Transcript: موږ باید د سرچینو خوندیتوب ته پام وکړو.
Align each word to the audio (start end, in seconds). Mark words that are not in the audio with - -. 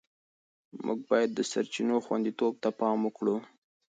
موږ 0.85 0.99
باید 1.09 1.29
د 1.33 1.39
سرچینو 1.51 1.95
خوندیتوب 2.05 2.53
ته 2.63 2.69
پام 2.79 2.97
وکړو. 3.03 3.37